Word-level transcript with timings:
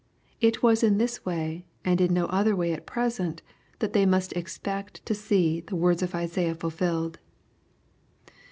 It 0.39 0.63
was 0.63 0.81
in 0.81 0.97
this 0.97 1.23
way, 1.27 1.63
and 1.85 2.01
in 2.01 2.11
no 2.11 2.25
other 2.25 2.55
way 2.55 2.73
at 2.73 2.87
present, 2.87 3.43
that 3.77 3.93
they 3.93 4.03
must 4.07 4.33
expect 4.33 5.05
to 5.05 5.13
see 5.13 5.59
the 5.61 5.75
words 5.75 6.01
of 6.01 6.15
Isaiah 6.15 6.55
fulfilled. 6.55 7.19